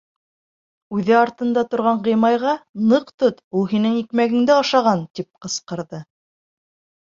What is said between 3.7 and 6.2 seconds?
һинең икмәгеңде ашаған, тип ҡысҡырҙы.